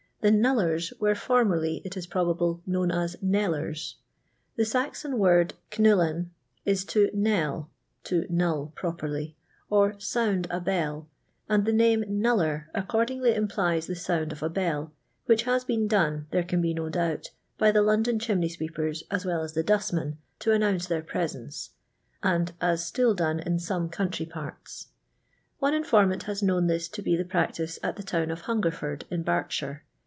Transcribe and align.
The 0.21 0.29
knullers 0.31 0.93
were 0.99 1.15
formerly, 1.15 1.81
it 1.83 1.97
is 1.97 2.05
probable, 2.05 2.61
known 2.67 2.91
as 2.91 3.15
knellers. 3.23 3.95
The 4.55 4.65
Saxon 4.65 5.17
word 5.17 5.55
Cnyltan 5.71 6.27
is 6.63 6.85
to 6.93 7.09
knell 7.11 7.71
(to 8.03 8.27
knull 8.29 8.71
properly), 8.75 9.35
or 9.71 9.99
sound 9.99 10.45
a 10.51 10.61
bell, 10.61 11.07
and 11.49 11.65
the 11.65 11.73
name 11.73 12.03
"knuller" 12.03 12.65
accordingly 12.75 13.33
implies 13.33 13.87
the 13.87 13.95
founder 13.95 14.35
of 14.35 14.43
a 14.43 14.49
bell, 14.51 14.93
which 15.25 15.41
has 15.45 15.63
been 15.65 15.87
done, 15.87 16.27
there 16.29 16.43
can 16.43 16.61
be 16.61 16.75
no 16.75 16.87
doubt, 16.89 17.31
by 17.57 17.71
the 17.71 17.81
London 17.81 18.19
chimney 18.19 18.49
sweepers 18.49 19.01
M 19.09 19.21
well 19.25 19.41
as 19.41 19.53
the 19.53 19.63
dustmen, 19.63 20.19
to 20.37 20.51
announce 20.51 20.85
their 20.85 21.01
presence, 21.01 21.71
and 22.21 22.53
as 22.61 22.85
still 22.85 23.15
done 23.15 23.39
in 23.39 23.57
some 23.57 23.89
country 23.89 24.27
parts. 24.27 24.89
One 25.57 25.73
in 25.73 25.83
formant 25.83 26.25
has 26.25 26.43
known 26.43 26.67
this 26.67 26.87
to 26.89 27.01
be 27.01 27.15
the 27.15 27.25
practice 27.25 27.79
at 27.81 27.95
the 27.95 28.03
town 28.03 28.29
of 28.29 28.41
Hungerford 28.41 29.05
in 29.09 29.23
Berkshire. 29.23 29.83